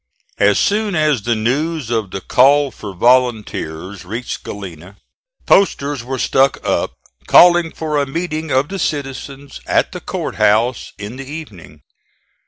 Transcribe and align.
As 0.39 0.57
soon 0.57 0.95
as 0.95 1.21
the 1.21 1.35
news 1.35 1.91
of 1.91 2.09
the 2.09 2.21
call 2.21 2.71
for 2.71 2.91
volunteers 2.95 4.03
reached 4.03 4.41
Galena, 4.43 4.95
posters 5.45 6.03
were 6.03 6.17
stuck 6.17 6.57
up 6.65 6.93
calling 7.27 7.71
for 7.71 7.99
a 8.01 8.07
meeting 8.07 8.49
of 8.49 8.69
the 8.69 8.79
citizens 8.79 9.61
at 9.67 9.91
the 9.91 10.01
court 10.01 10.37
house 10.37 10.91
in 10.97 11.17
the 11.17 11.27
evening. 11.31 11.83